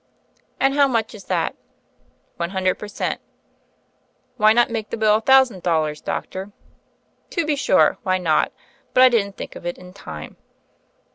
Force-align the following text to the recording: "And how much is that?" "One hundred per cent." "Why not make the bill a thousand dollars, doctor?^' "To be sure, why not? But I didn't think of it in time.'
"And 0.59 0.73
how 0.73 0.87
much 0.87 1.13
is 1.13 1.25
that?" 1.25 1.55
"One 2.37 2.49
hundred 2.49 2.79
per 2.79 2.87
cent." 2.87 3.21
"Why 4.35 4.51
not 4.51 4.71
make 4.71 4.89
the 4.89 4.97
bill 4.97 5.13
a 5.13 5.21
thousand 5.21 5.61
dollars, 5.61 6.01
doctor?^' 6.01 6.51
"To 7.29 7.45
be 7.45 7.55
sure, 7.55 7.99
why 8.01 8.17
not? 8.17 8.51
But 8.95 9.03
I 9.03 9.09
didn't 9.09 9.37
think 9.37 9.55
of 9.55 9.63
it 9.63 9.77
in 9.77 9.93
time.' 9.93 10.37